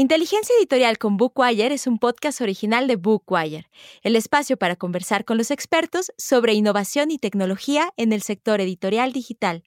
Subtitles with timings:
[0.00, 3.68] Inteligencia Editorial con Bookwire es un podcast original de Bookwire,
[4.00, 9.12] el espacio para conversar con los expertos sobre innovación y tecnología en el sector editorial
[9.12, 9.62] digital.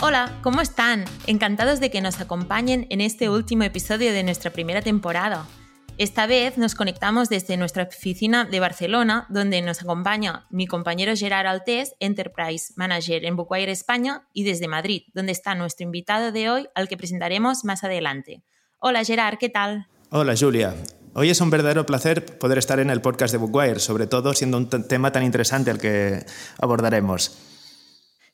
[0.00, 1.04] Hola, ¿cómo están?
[1.26, 5.48] Encantados de que nos acompañen en este último episodio de nuestra primera temporada.
[5.96, 11.46] Esta vez nos conectamos desde nuestra oficina de Barcelona, donde nos acompaña mi compañero Gerard
[11.46, 16.66] Altés, Enterprise Manager en Bookwire España, y desde Madrid, donde está nuestro invitado de hoy,
[16.74, 18.42] al que presentaremos más adelante.
[18.80, 19.86] Hola Gerard, ¿qué tal?
[20.10, 20.74] Hola Julia.
[21.14, 24.56] Hoy es un verdadero placer poder estar en el podcast de Bookwire, sobre todo siendo
[24.56, 26.26] un tema tan interesante al que
[26.58, 27.53] abordaremos.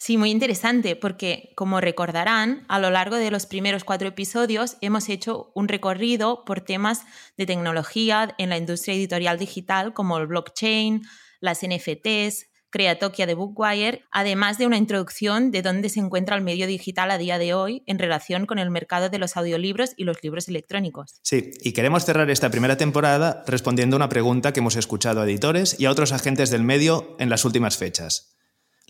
[0.03, 5.11] Sí, muy interesante, porque como recordarán, a lo largo de los primeros cuatro episodios hemos
[5.11, 7.03] hecho un recorrido por temas
[7.37, 11.03] de tecnología en la industria editorial digital, como el blockchain,
[11.41, 16.67] las NFTs, Creatokia de Bookwire, además de una introducción de dónde se encuentra el medio
[16.67, 20.23] digital a día de hoy en relación con el mercado de los audiolibros y los
[20.23, 21.21] libros electrónicos.
[21.25, 25.25] Sí, y queremos cerrar esta primera temporada respondiendo a una pregunta que hemos escuchado a
[25.25, 28.40] editores y a otros agentes del medio en las últimas fechas.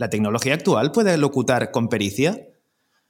[0.01, 2.49] ¿La tecnología actual puede locutar con pericia?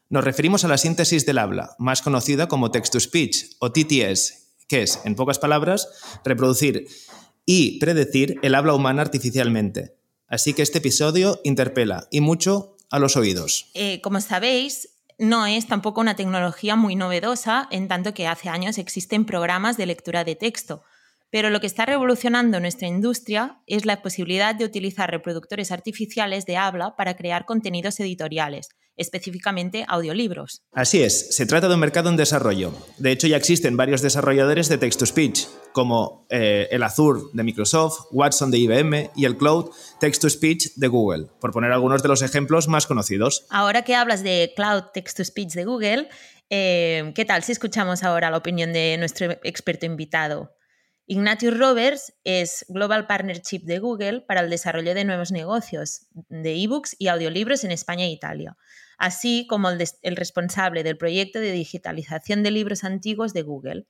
[0.09, 5.01] Nos referimos a la síntesis del habla, más conocida como text-to-speech o TTS, que es,
[5.05, 5.89] en pocas palabras,
[6.25, 6.89] reproducir
[7.47, 9.95] y predecir el habla humana artificialmente.
[10.27, 13.71] Así que este episodio interpela y mucho a los oídos.
[13.75, 18.79] Eh, como sabéis, no es tampoco una tecnología muy novedosa, en tanto que hace años
[18.79, 20.83] existen programas de lectura de texto.
[21.31, 26.57] Pero lo que está revolucionando nuestra industria es la posibilidad de utilizar reproductores artificiales de
[26.57, 30.63] habla para crear contenidos editoriales, específicamente audiolibros.
[30.73, 32.73] Así es, se trata de un mercado en desarrollo.
[32.99, 38.51] De hecho, ya existen varios desarrolladores de text-to-speech, como eh, el Azure de Microsoft, Watson
[38.51, 42.89] de IBM y el Cloud Text-to-Speech de Google, por poner algunos de los ejemplos más
[42.89, 43.47] conocidos.
[43.51, 46.09] Ahora que hablas de Cloud Text-to-Speech de Google,
[46.51, 50.51] eh, ¿qué tal si escuchamos ahora la opinión de nuestro experto invitado?
[51.11, 56.95] Ignatius Roberts es Global Partnership de Google para el desarrollo de nuevos negocios de ebooks
[57.01, 58.57] y audiolibros en España e Italia,
[58.97, 63.87] así como el, el, responsable del proyecto de digitalización de libros antiguos de Google.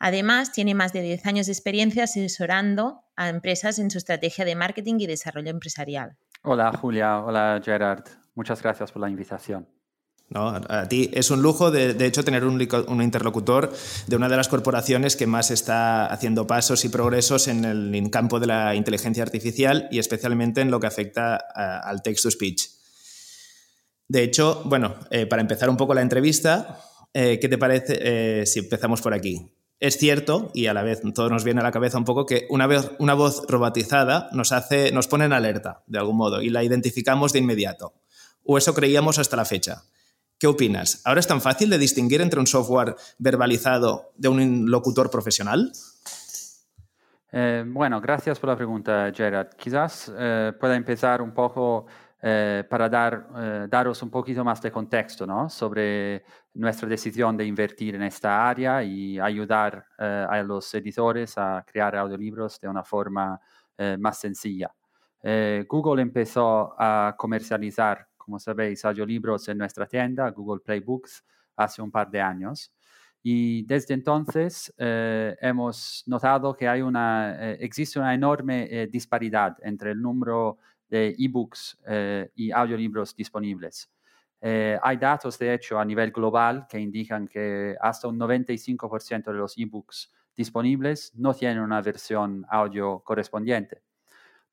[0.00, 4.56] Además, tiene más de 10 años de experiencia asesorando a empresas en su estrategia de
[4.56, 6.16] marketing y desarrollo empresarial.
[6.42, 9.68] Hola Julia, hola Gerard, muchas gracias por la invitación.
[10.32, 12.60] A ti es un lujo, de, hecho, tener un,
[13.02, 13.72] interlocutor
[14.06, 18.38] de una de las corporaciones que más está haciendo pasos y progresos en el campo
[18.38, 22.68] de la inteligencia artificial y especialmente en lo que afecta al text-to-speech.
[24.06, 26.80] De hecho, bueno, eh, para empezar un poco la entrevista,
[27.12, 29.52] eh, ¿qué te parece eh, si empezamos por aquí?
[29.80, 32.46] Es cierto, y a la vez todo nos viene a la cabeza un poco, que
[32.50, 36.50] una, vez, una voz robotizada nos, hace, nos pone en alerta, de algún modo, y
[36.50, 37.94] la identificamos de inmediato.
[38.44, 39.84] O eso creíamos hasta la fecha.
[40.40, 41.02] ¿Qué opinas?
[41.04, 45.70] ¿Ahora es tan fácil de distinguir entre un software verbalizado de un locutor profesional?
[47.30, 49.50] Eh, bueno, gracias por la pregunta, Gerard.
[49.50, 51.84] Quizás eh, pueda empezar un poco
[52.22, 55.50] eh, para dar, daros un poquito más de contexto ¿no?
[55.50, 56.24] sobre
[56.54, 62.58] nuestra decisión de invertir en esta área y ayudar a los editores a crear audiolibros
[62.58, 63.38] de una forma
[63.98, 64.74] más sencilla.
[65.68, 71.24] Google empezó a comercializar como sabéis, audiolibros en nuestra tienda, Google Play Books,
[71.56, 72.72] hace un par de años.
[73.24, 79.56] Y desde entonces eh, hemos notado que hay una, eh, existe una enorme eh, disparidad
[79.62, 80.58] entre el número
[80.88, 81.78] de ebooks
[82.36, 83.90] y audiolibros disponibles.
[84.40, 89.56] hay datos, de hecho, a nivel global que indican que hasta un 95% de los
[89.56, 93.82] ebooks disponibles no tienen una versión audio correspondiente,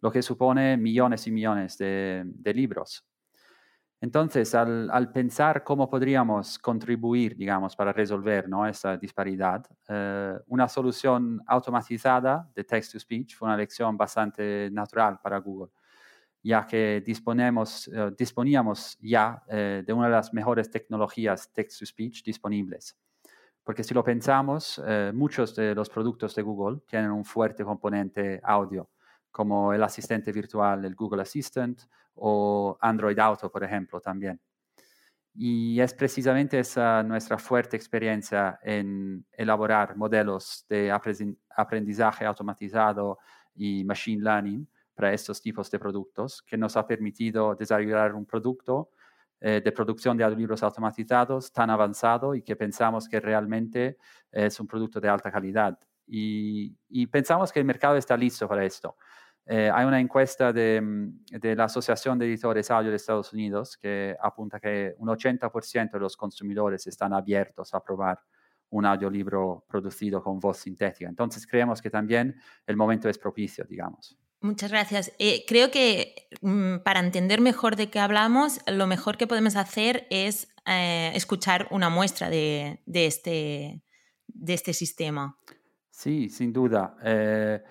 [0.02, 3.04] lo que supone millones y millones de, de libros.
[4.00, 8.68] Entonces, al, pensar cómo podríamos contribuir, digamos, para resolver ¿no?
[8.68, 15.72] esa disparidad, eh, una solución automatizada de text-to-speech fue una elección bastante natural para Google,
[16.44, 22.96] ya que disponemos, eh, disponíamos ya eh, de una de las mejores tecnologías text-to-speech disponibles.
[23.64, 24.82] Porque si lo pensamos,
[25.14, 28.90] muchos de los productos de Google tienen un fuerte componente audio
[29.38, 31.84] como el asistente virtual, el Google Assistant
[32.16, 34.42] o Android Auto, por ejemplo, también.
[35.36, 40.92] Y es precisamente esa nuestra fuerte experiencia en elaborar modelos de
[41.56, 43.20] aprendizaje automatizado
[43.54, 48.90] y machine learning para estos tipos de productos que nos ha permitido desarrollar un producto
[49.40, 53.98] eh, de producción de audiolibros automatizados tan avanzado y que pensamos que realmente
[54.32, 58.96] es un producto de alta calidad y, pensamos que el mercado está listo para esto.
[59.50, 63.78] Eh, hay una encuesta de, mm, de, la Asociación de Editores Audio de Estados Unidos
[63.78, 68.20] que apunta que un 80% de los consumidores están abiertos a probar
[68.70, 71.08] un audiolibro producido con voz sintética.
[71.08, 72.36] Entonces creemos que también
[72.66, 74.18] el momento es propicio, digamos.
[74.42, 75.12] Muchas gracias.
[75.18, 80.06] Eh, creo que mm, para entender mejor de qué hablamos, lo mejor que podemos hacer
[80.10, 83.82] es eh, escuchar una muestra de, este,
[84.28, 85.40] de este sistema.
[85.90, 86.98] Sí, sin duda.
[87.04, 87.64] Eh,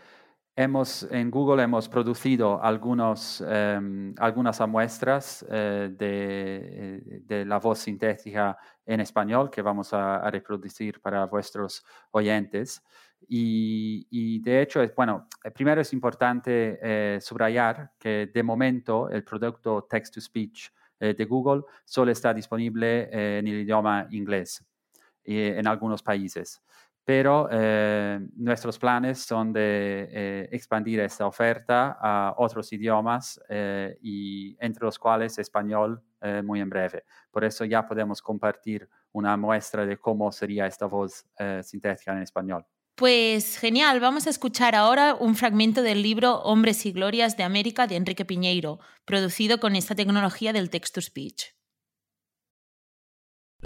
[0.56, 9.00] hemos, en Google hemos producido algunos, em, algunas muestras de, de, la voz sintética en
[9.00, 12.82] español que vamos a reproducir para vuestros oyentes.
[13.28, 19.86] Y, de hecho, bueno, eh, primero es importante eh, subrayar que de momento el producto
[19.88, 20.70] text-to-speech
[21.00, 24.64] eh, de Google solo está disponible en el idioma inglés
[25.28, 26.62] en algunos países.
[27.06, 27.48] Pero
[28.34, 33.40] nuestros planes son de expandir esta oferta a otros idiomas
[34.02, 36.02] y entre los cuales español
[36.42, 37.04] muy en breve.
[37.30, 41.24] Por eso ya podemos compartir una muestra de cómo sería esta voz
[41.62, 42.66] sintética en español.
[42.96, 47.86] Pues genial, vamos a escuchar ahora un fragmento del libro Hombres y Glorias de América
[47.86, 51.55] de Enrique Piñeiro, producido con esta tecnología del text-to-speech.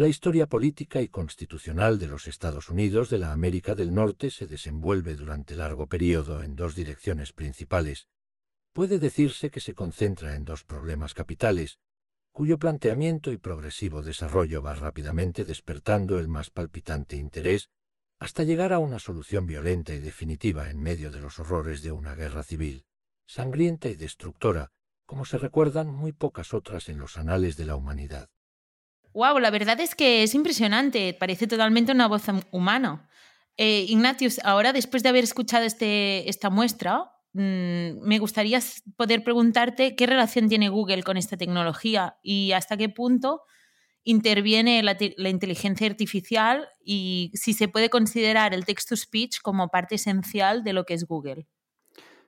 [0.00, 4.46] La historia política y constitucional de los Estados Unidos de la América del Norte se
[4.46, 8.08] desenvuelve durante largo periodo en dos direcciones principales.
[8.72, 11.80] Puede decirse que se concentra en dos problemas capitales,
[12.32, 17.68] cuyo planteamiento y progresivo desarrollo va rápidamente despertando el más palpitante interés
[18.18, 22.14] hasta llegar a una solución violenta y definitiva en medio de los horrores de una
[22.14, 22.86] guerra civil,
[23.26, 24.72] sangrienta y destructora,
[25.04, 28.30] como se recuerdan muy pocas otras en los anales de la humanidad.
[29.12, 32.22] Wow, la verdad es que es impresionante, parece totalmente una voz
[32.52, 33.08] humana.
[33.56, 38.60] Eh, Ignatius, ahora después de haber escuchado este, esta muestra, mm, me gustaría
[38.96, 43.42] poder preguntarte qué relación tiene Google con esta tecnología y hasta qué punto
[44.04, 44.96] interviene la,
[45.28, 50.94] inteligencia artificial y si se puede considerar el text-to-speech como parte esencial de lo que
[50.94, 51.46] es Google.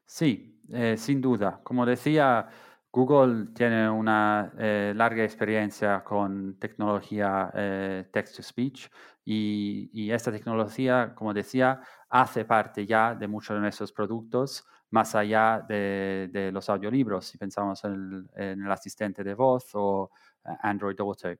[0.04, 1.60] Sí, eh, sin duda.
[1.62, 2.48] Como decía,
[2.92, 8.90] Google tiene una eh, larga experiencia con tecnología eh, text-to-speech
[9.24, 11.80] y, esta tecnología, como decía,
[12.10, 17.82] hace parte ya de muchos de nuestros productos, más allá de, los audiolibros, si pensamos
[17.84, 20.10] en el, asistente de voz o
[20.44, 21.30] Android Auto.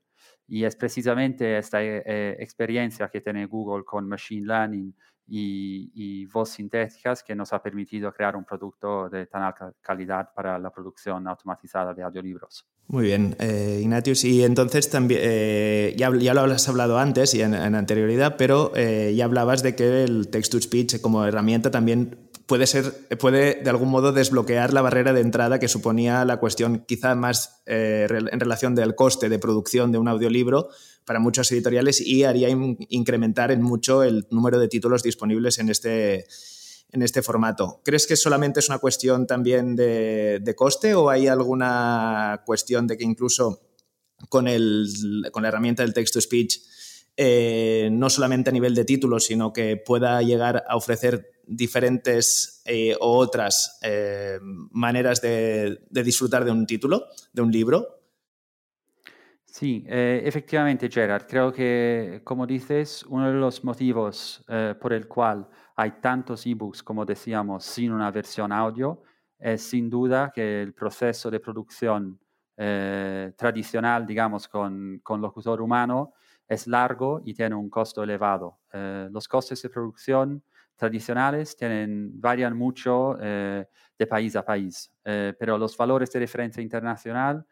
[0.47, 4.95] Y es precisamente esta eh, experiencia que tiene Google con Machine Learning
[5.35, 10.59] y, voz sintéticas que nos ha permitido crear un producto de tan alta calidad para
[10.59, 12.67] la producción automatizada de audiolibros.
[12.89, 14.25] Muy bien, eh, Ignatius.
[14.25, 19.15] Y entonces también, eh, ya, ya, lo has hablado antes y en, anterioridad, pero eh,
[19.17, 24.13] ya hablabas de que el text-to-speech como herramienta también puede, ser, puede de algún modo
[24.13, 28.95] desbloquear la barrera de entrada que suponía la cuestión quizá más eh, en relación del
[28.95, 30.69] coste de producción de un audiolibro
[31.05, 36.27] para muchos editoriales y haría incrementar en mucho el número de títulos disponibles en este,
[36.91, 37.81] en este formato.
[37.85, 43.05] ¿Crees que solamente es una cuestión también de, coste o hay alguna cuestión de que
[43.05, 43.63] incluso
[44.29, 44.89] con, el,
[45.33, 46.61] con la herramienta del text-to-speech
[47.15, 52.97] eh, no solamente a nivel de títulos, sino que pueda llegar a ofrecer diferentes eh,
[52.99, 54.39] o otras eh,
[54.71, 57.87] maneras de, disfrutar de un título, de un libro?
[59.45, 61.27] Sí, efectivamente, Gerard.
[61.29, 64.43] Creo que, como dices, uno de los motivos
[64.81, 65.47] por el cual
[65.77, 69.03] hay tantos ebooks, como decíamos, sin una versión audio,
[69.39, 72.19] es sin duda que el proceso de producción
[72.57, 76.15] tradicional, digamos, con, con locutor humano,
[76.53, 78.59] es largo y tiene un costo elevado.
[79.11, 80.43] los costes de producción
[80.83, 83.65] tradicionales tienen, varían mucho eh,
[83.97, 87.47] de país a país, eh, pero los valores de referencia internacional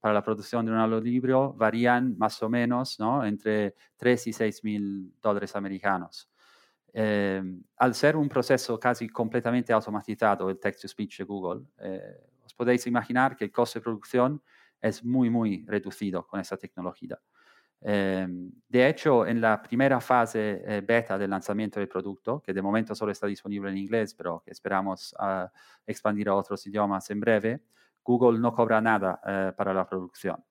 [0.00, 3.24] para la producción de un audiolibro varían más o menos ¿no?
[3.24, 6.30] entre 3 y 6 mil dólares americanos.
[6.92, 7.42] Eh,
[7.78, 11.62] al ser un proceso casi completamente automatizado, el text-to-speech de Google,
[12.44, 14.40] os podéis imaginar que el costo de producción
[14.80, 17.18] es muy, muy reducido con esta tecnología.
[17.80, 22.62] Em, de hecho, en la primera fase eh, beta del lanzamiento del producto, que de
[22.62, 25.50] momento solo está disponible en inglés, pero que esperamos ah,
[25.86, 27.62] expandir a otros idiomas en breve,
[28.02, 30.42] Google no cobra nada eh, para la producción.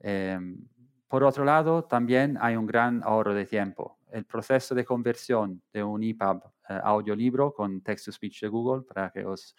[0.00, 0.68] Em,
[1.08, 3.98] por otro lado, también hay un gran ahorro de tiempo.
[4.10, 9.24] El proceso de conversión de un EPUB eh, audiolibro con text-to-speech de Google, para que
[9.24, 9.54] os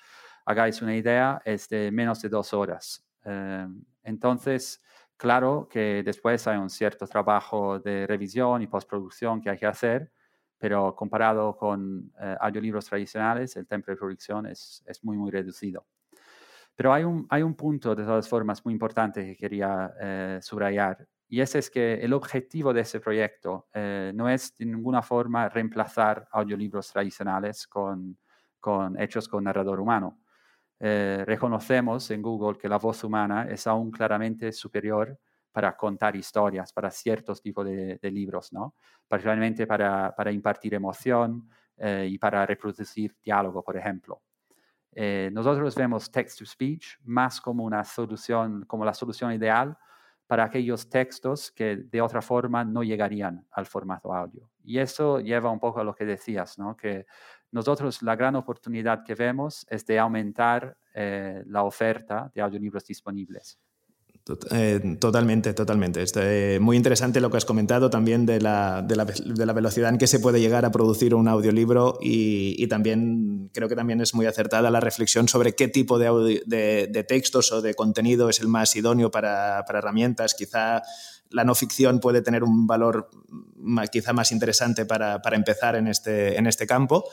[0.46, 3.04] hagáis una idea, es de menos de dos horas.
[3.24, 4.82] Em, entonces,
[5.20, 10.14] Claro que después hay un cierto trabajo de revisión y postproducción que hay que hacer,
[10.58, 15.86] pero comparado con eh, audiolibros tradicionales, el tiempo de producción es, es, muy, muy reducido.
[16.74, 21.06] Pero hay un, hay un punto, de todas formas, muy importante que quería eh, subrayar,
[21.28, 25.50] y ese es que el objetivo de ese proyecto eh, no es de ninguna forma
[25.50, 28.18] reemplazar audiolibros tradicionales con,
[28.62, 30.22] con hechos con narrador humano.
[30.80, 35.20] Reconocemos en Google que la voz humana es aún claramente superior
[35.52, 38.76] para contar historias, para ciertos tipos de, libros, ¿no?
[39.08, 44.22] Particularmente para, para impartir emoción eh, y para reproducir diálogo, por ejemplo.
[44.92, 49.78] Eh, nosotros vemos text-to-speech más como una solución, como la solución ideal
[50.30, 54.48] para aquellos textos que de otra forma no llegarían al formato audio.
[54.64, 56.78] Y eso lleva un poco a lo que decías, ¿no?
[56.78, 57.08] que
[57.50, 63.58] nosotros la gran oportunidad que vemos es de aumentar eh, la oferta de audiolibros disponibles.
[64.52, 66.02] Eh, totalmente, totalmente.
[66.02, 70.20] Es eh, muy interesante lo que has comentado también de la, velocidad en que se
[70.20, 74.80] puede llegar a producir un audiolibro y, también creo que también es muy acertada la
[74.80, 80.36] reflexión sobre qué tipo de, textos o de contenido es el más idóneo para, herramientas.
[80.36, 80.84] Quizá
[81.32, 83.10] la no ficción puede tener un valor
[83.92, 87.06] quizá más interesante para, empezar en este, este campo.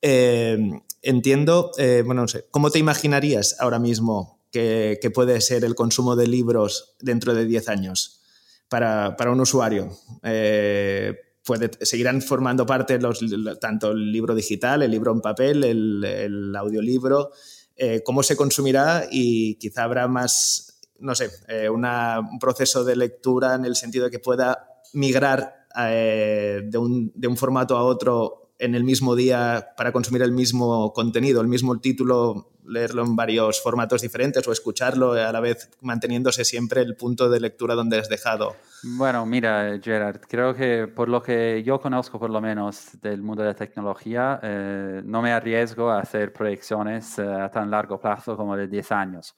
[0.00, 0.58] Eh,
[1.02, 1.72] entiendo,
[2.04, 6.94] bueno, no sé, ¿cómo te imaginarías ahora mismo que, puede ser el consumo de libros
[7.00, 8.20] dentro de 10 años
[8.68, 9.88] para, un usuario.
[10.22, 11.12] Eh,
[11.44, 13.20] puede, seguirán formando parte los,
[13.60, 17.32] tanto el libro digital, el libro en papel, el, audiolibro,
[17.76, 23.56] eh, cómo se consumirá y quizá habrá más, no sé, eh, un proceso de lectura
[23.56, 28.74] en el sentido de que pueda migrar de un, de, un, formato a otro en
[28.74, 34.02] el mismo día para consumir el mismo contenido, el mismo título leerlo en varios formatos
[34.02, 38.56] diferentes o escucharlo a la vez manteniéndose siempre el punto de lectura donde has dejado?
[38.96, 43.42] Bueno, mira, Gerard, creo que por lo que yo conozco por lo menos del mundo
[43.42, 48.36] de la tecnología, eh, no me arriesgo a hacer proyecciones eh, a tan largo plazo
[48.36, 49.34] como de 10 años.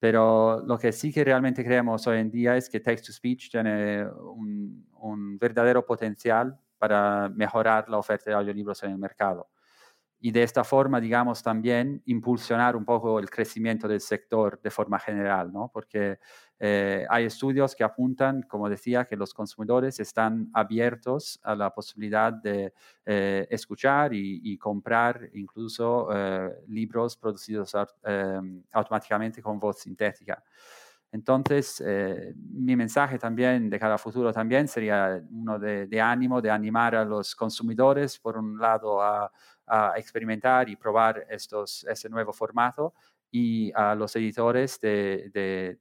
[0.00, 4.86] Pero lo que sí que realmente creemos hoy en día es que text-to-speech tiene un,
[4.92, 9.48] un verdadero potencial para mejorar la oferta de audiolibros en el mercado
[10.20, 14.98] y de esta forma, digamos, también impulsionar un poco el crecimiento del sector de forma
[14.98, 15.70] general, ¿no?
[15.72, 16.18] Porque
[16.58, 22.32] eh, hay estudios que apuntan, como decía, que los consumidores están abiertos a la posibilidad
[22.32, 22.72] de
[23.06, 27.76] eh, escuchar y, comprar incluso eh, libros producidos
[28.72, 30.42] automáticamente con voz sintética.
[31.10, 31.82] Entonces,
[32.36, 36.94] mi mensaje también de cara al futuro también sería uno de, de, ánimo, de animar
[36.94, 39.32] a los consumidores, por un lado, a,
[39.66, 42.94] a experimentar y probar estos, este nuevo formato
[43.30, 45.30] y a los editores de,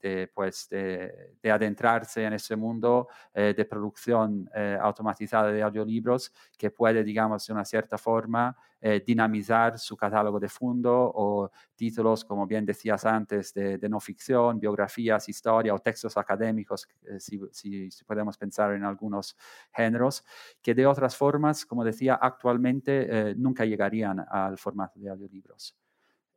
[0.02, 6.72] de, pues de, adentrarse en ese mundo eh, de producción eh, automatizada de audiolibros que
[6.72, 12.46] puede, digamos, de una cierta forma eh, dinamizar su catálogo de fondo o títulos, como
[12.46, 16.88] bien decías antes, de, no ficción, biografías, historia o textos académicos,
[17.18, 19.38] si, si, si, podemos pensar en algunos
[19.74, 20.24] géneros,
[20.62, 25.76] que de otras formas, como decía, actualmente nunca llegarían al formato de audiolibros.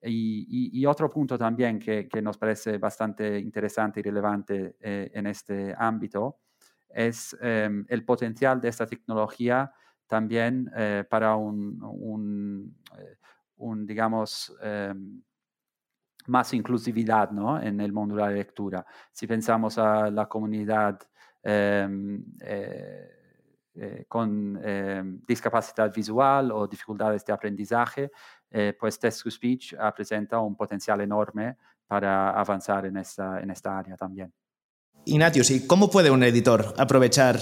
[0.02, 6.40] Y, otro punto también que, nos parece bastante interesante y relevante eh, en este ámbito
[6.88, 9.72] es em, el potencial de esta tecnología
[10.06, 13.16] también eh, para un, un, eh,
[13.86, 15.22] digamos, em,
[16.26, 17.60] más inclusividad ¿no?
[17.60, 18.84] en el mundo de la lectura.
[19.12, 20.98] Si pensamos a la comunidad
[23.80, 24.60] em, con
[25.26, 28.10] discapacidad visual o dificultades de aprendizaje,
[28.50, 31.56] eh, pues Text-to-Speech presenta un potencial enorme
[31.86, 34.32] para avanzar en esta, en esta área también.
[35.04, 37.38] Ignatius, ¿y cómo puede un editor aprovechar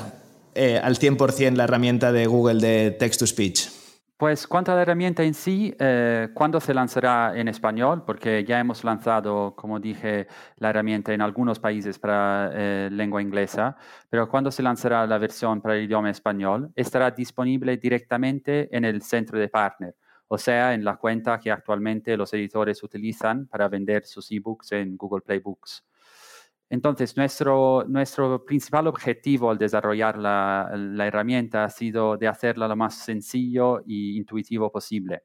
[0.54, 3.77] eh, al 100% la herramienta de Google de Text-to-Speech?
[4.18, 8.02] Pues cuanto a la herramienta en sí, eh, ¿cuándo se lanzará en español?
[8.04, 13.76] Porque ya hemos lanzado, como dije, la herramienta en algunos países para eh, lengua inglesa,
[14.10, 19.02] pero cuando se lanzará la versión para el idioma español, estará disponible directamente en el
[19.02, 19.94] centro de partner
[20.28, 24.96] o sea, en la cuenta que actualmente los editores utilizan para vender sus ebooks en
[24.96, 25.84] Google Play Books.
[26.70, 30.70] Entonces, nuestro, nuestro principal objetivo al desarrollar la,
[31.06, 35.22] herramienta ha sido de hacerla lo más sencillo e intuitivo posible.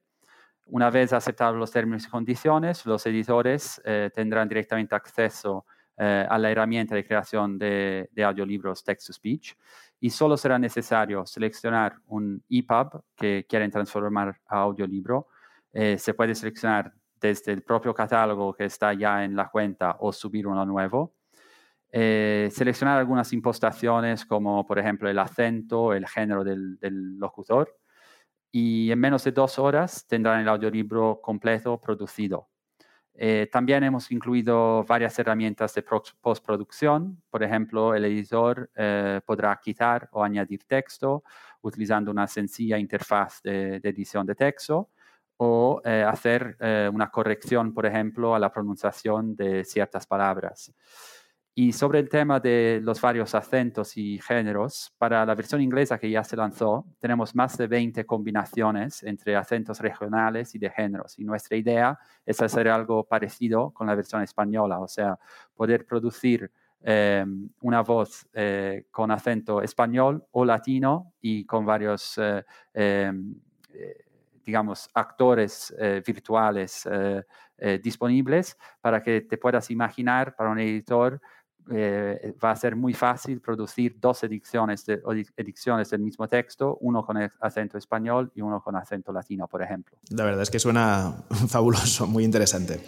[0.68, 5.66] Una vez aceptados los términos y condiciones, los editores eh, tendrán directamente acceso
[5.98, 9.54] eh, a la herramienta de creación de, de audiolibros text-to-speech
[10.04, 15.28] y solo será necesario seleccionar un EPUB que quieren transformar a audiolibro.
[15.72, 20.12] Eh, se puede seleccionar desde el propio catálogo que está ya en la cuenta o
[20.12, 21.14] subir uno nuevo.
[21.96, 26.80] Eh, seleccionar algunas impostaciones como por ejemplo el acento, el género del,
[27.20, 27.78] locutor
[28.52, 32.50] y en menos de dos horas tendrán el audiolibro completo producido.
[33.14, 35.84] Eh, también hemos incluido varias herramientas de
[36.20, 37.22] postproducción.
[37.30, 41.24] Por ejemplo, el editor eh, podrá quitar o añadir texto
[41.62, 44.90] utilizando una sencilla interfaz de, edición de texto
[45.38, 46.58] o eh, hacer
[46.92, 50.74] una corrección, por ejemplo, a la pronunciación de ciertas palabras.
[51.56, 56.10] Y sobre el tema de los varios acentos y géneros, para la versión inglesa que
[56.10, 61.20] ya se lanzó, tenemos más de 20 combinaciones entre acentos regionales y de géneros.
[61.20, 65.20] Y nuestra idea es hacer algo parecido con la versión española, o sea,
[65.54, 66.50] poder producir
[66.82, 72.44] em, una voz eh, con acento español o latino y con varios, eh,
[72.74, 73.14] eh,
[74.44, 75.74] digamos, actores
[76.06, 76.90] virtuales
[77.82, 81.22] disponibles para que te puedas imaginar para un editor
[81.72, 85.02] eh, va a ser muy fácil producir dos ediciones, de,
[85.38, 89.98] ediciones del mismo texto, uno con acento español y uno con acento latino, por ejemplo.
[90.10, 91.14] La verdad es que suena
[91.48, 92.82] fabuloso, muy interesante.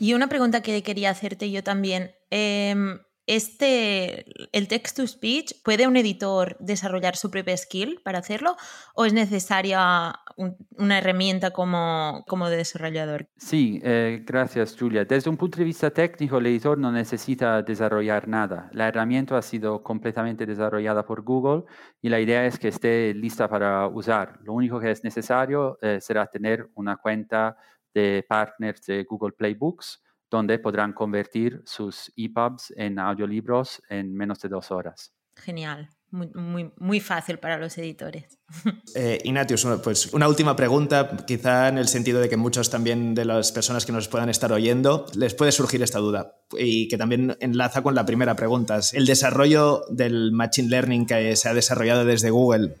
[0.00, 2.12] Y una pregunta que quería hacerte yo también.
[2.30, 4.24] Em, este,
[4.56, 8.56] el text to speech, ¿puede un editor desarrollar su propia skill para hacerlo
[8.94, 13.28] o es necesaria una herramienta como, como desarrollador?
[13.36, 15.04] Sí, eh, gracias Julia.
[15.04, 18.68] Desde un punto de vista técnico, el editor no necesita desarrollar nada.
[18.72, 21.64] La herramienta ha sido completamente desarrollada por Google
[22.00, 24.40] y la idea es que esté lista para usar.
[24.42, 27.56] Lo único que es necesario eh, será tener una cuenta
[27.94, 30.02] de partners de Google Playbooks
[30.32, 35.12] donde podrán convertir sus EPUBs en audiolibros en menos de dos horas.
[35.36, 35.90] Genial.
[36.10, 38.38] Muy, muy, fácil para los editores.
[38.94, 43.24] Eh, Ignatius, pues una última pregunta, quizá en el sentido de que muchos también de
[43.24, 47.34] las personas que nos puedan estar oyendo les puede surgir esta duda y que también
[47.40, 48.78] enlaza con la primera pregunta.
[48.92, 52.74] El desarrollo del Machine Learning que se ha desarrollado desde Google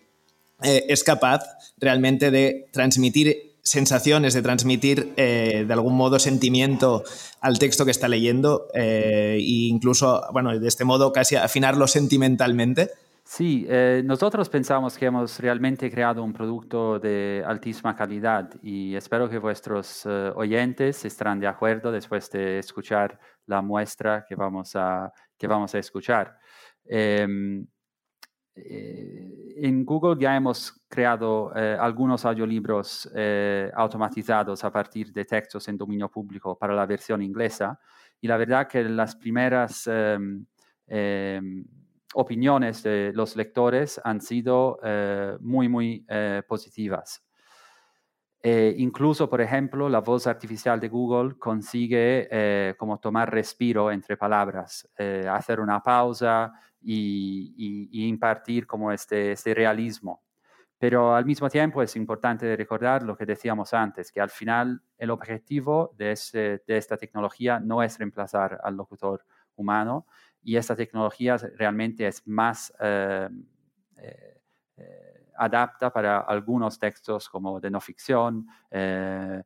[0.62, 1.44] eh, es capaz
[1.78, 7.04] realmente de transmitir sensaciones, de transmitir eh, de algún modo sentimiento
[7.40, 12.90] al texto que está leyendo e incluso, bueno, de este modo casi afinarlo sentimentalmente.
[13.24, 19.30] Sí, eh, nosotros pensamos que hemos realmente creado un producto de altísima calidad y espero
[19.30, 25.46] que vuestros oyentes estarán de acuerdo después de escuchar la muestra que vamos a, que
[25.46, 26.36] vamos a escuchar.
[28.54, 35.68] Eh, en Google ya hemos creado eh, algunos audiolibros eh, automatizados a partir de textos
[35.68, 37.78] en dominio público para la versión inglesa
[38.20, 40.44] y la verdad que las primeras em,
[40.86, 41.64] em,
[42.14, 44.78] opiniones de los lectores han sido
[45.40, 46.06] muy, muy
[46.46, 47.24] positivas.
[48.44, 55.60] Incluso, por ejemplo, la voz artificial de Google consigue como tomar respiro entre palabras, hacer
[55.60, 56.52] una pausa,
[56.84, 60.22] y, impartir como este, este, realismo.
[60.78, 65.10] Pero al mismo tiempo es importante recordar lo que decíamos antes, que al final el
[65.10, 66.18] objetivo de,
[66.66, 69.24] de esta tecnología no es reemplazar al locutor
[69.54, 70.06] humano
[70.42, 73.28] y esta tecnología realmente es más eh,
[73.98, 74.40] eh,
[74.76, 79.42] eh, adapta para algunos textos como de no ficción, em,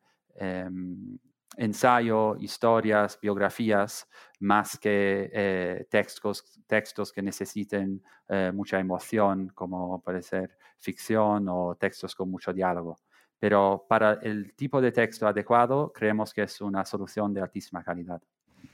[1.57, 4.07] ensayo, historias, biografías,
[4.41, 11.77] más que eh, textos, textos que necesiten eh, mucha emoción, como puede ser ficción o
[11.77, 12.99] textos con mucho diálogo.
[13.39, 18.21] Pero para el tipo de texto adecuado, creemos que es una solución de altísima calidad.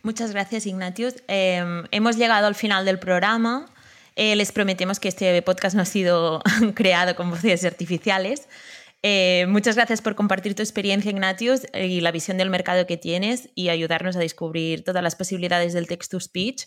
[0.02, 1.22] Muchas gracias, Ignatius.
[1.28, 3.66] Em, hemos llegado al final del programa.
[4.16, 6.42] Eh, les prometemos que este podcast no ha sido
[6.74, 8.48] creado con voces artificiales.
[9.02, 13.50] Eh, muchas gracias por compartir tu experiencia, Ignatius, y la visión del mercado que tienes
[13.54, 16.66] y ayudarnos a descubrir todas las posibilidades del text-to-speech.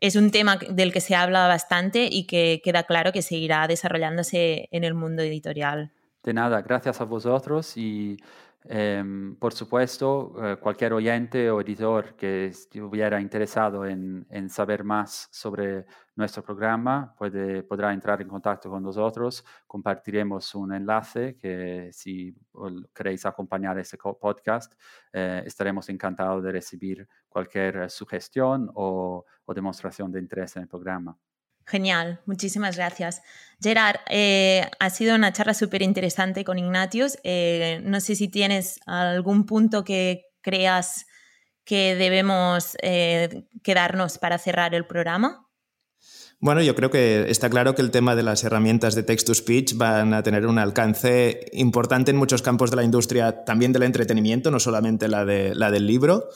[0.00, 4.68] Es un tema del que se habla bastante y que queda claro que seguirá desarrollándose
[4.72, 5.92] en el mundo editorial.
[6.24, 8.16] De nada, gracias a vosotros y
[8.64, 15.84] Em, por supuesto, eh, cualquier oyente o editor que estuviera interesado en, saber más sobre
[16.14, 19.44] nuestro programa puede, podrá entrar en contacto con nosotros.
[19.66, 22.36] Compartiremos un enlace que si
[22.94, 24.74] queréis acompañar este podcast,
[25.12, 31.18] eh, estaremos encantados de recibir cualquier sugestión o demostración de interés en el programa.
[31.66, 33.22] Genial, muchísimas gracias.
[33.62, 37.18] Gerard, eh, ha sido una charla súper interesante con Ignatius.
[37.22, 41.06] Eh, no sé si tienes algún punto que creas
[41.64, 45.46] que debemos eh, quedarnos para cerrar el programa.
[46.40, 50.12] Bueno, yo creo que está claro que el tema de las herramientas de text-to-speech van
[50.12, 54.58] a tener un alcance importante en muchos campos de la industria, también del entretenimiento, no
[54.58, 56.30] solamente la, de, la del libro.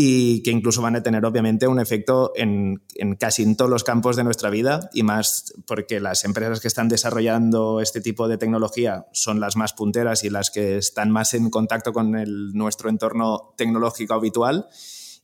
[0.00, 3.82] Y que incluso van a tener obviamente un efecto en, en, casi en todos los
[3.82, 8.38] campos de nuestra vida y más porque las empresas que están desarrollando este tipo de
[8.38, 12.90] tecnología son las más punteras y las que están más en contacto con el, nuestro
[12.90, 14.68] entorno tecnológico habitual.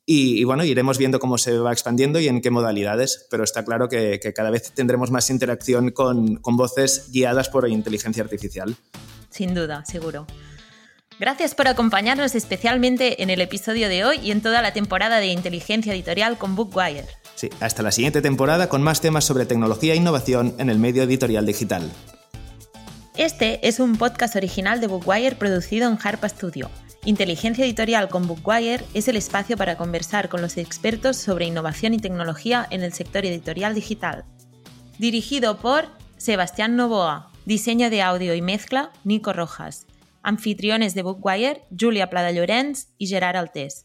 [0.07, 3.65] Y, y, bueno, iremos viendo cómo se va expandiendo y en qué modalidades, pero está
[3.65, 8.75] claro que, que cada vez tendremos más interacción con, con voces guiadas por inteligencia artificial.
[9.31, 10.27] Sin duda, seguro.
[11.21, 15.29] Gracias por acompañarnos especialmente en el episodio de hoy y en toda la temporada de
[15.29, 17.07] inteligencia editorial con Bookwire.
[17.37, 21.05] Sí, hasta la siguiente temporada con más temas sobre tecnología e innovación en el medio
[21.05, 21.89] editorial digital.
[23.17, 26.69] Este es un podcast original de Bookwire producido en Harpa Studio.
[27.05, 31.99] Inteligencia editorial con Bookwire es el espacio para conversar con los expertos sobre innovación y
[31.99, 34.25] tecnología en el sector editorial digital.
[34.99, 39.87] Dirigido por Sebastián Novoa, diseño de audio y mezcla Nico Rojas.
[40.25, 41.67] Anfitriones de Bookwire,
[42.09, 43.85] Plada Llorenç i Gerard Altés.